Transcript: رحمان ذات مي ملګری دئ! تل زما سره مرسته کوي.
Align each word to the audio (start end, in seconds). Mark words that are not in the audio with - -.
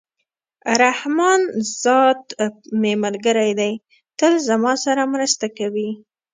رحمان 0.81 1.41
ذات 1.81 2.23
مي 2.81 2.93
ملګری 3.03 3.51
دئ! 3.59 3.73
تل 4.19 4.33
زما 4.47 4.73
سره 4.85 5.01
مرسته 5.13 5.45
کوي. 5.57 5.89